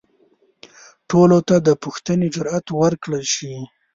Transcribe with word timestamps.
ټولو 1.09 1.37
ته 1.47 1.55
د 1.67 1.69
پوښتنې 1.83 2.27
جرئت 2.35 2.65
ورکړل 2.81 3.23
شي. 3.35 3.55